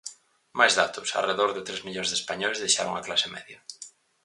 [0.59, 3.59] Máis datos: arredor de tres millóns de españois deixaron a clase media.